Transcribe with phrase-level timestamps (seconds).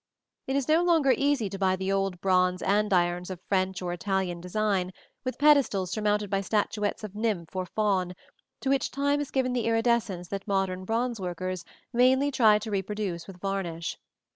[0.47, 4.41] It is no longer easy to buy the old bronze andirons of French or Italian
[4.41, 4.93] design,
[5.23, 8.15] with pedestals surmounted by statuettes of nymph or faun,
[8.61, 13.27] to which time has given the iridescence that modern bronze workers vainly try to reproduce
[13.27, 13.99] with varnish.